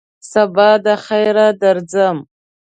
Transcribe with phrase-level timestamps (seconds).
[0.31, 2.17] سبا دخیره درځم!